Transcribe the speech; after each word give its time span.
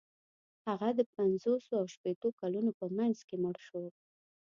هغه 0.67 0.89
د 0.99 1.01
پنځوسو 1.15 1.71
او 1.79 1.85
شپیتو 1.93 2.27
کلونو 2.41 2.71
په 2.79 2.85
منځ 2.97 3.17
کې 3.27 3.35
مړ 3.43 3.55
شو. 3.67 3.83